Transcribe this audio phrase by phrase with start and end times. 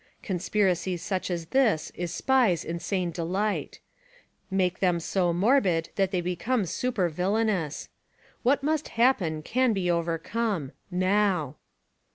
[0.23, 3.79] Conspiracy such as this is SPIES insane delight:
[4.49, 7.87] Make them so morbid that the}' become super villainous.
[8.41, 11.57] What must happen can be overcome— NOW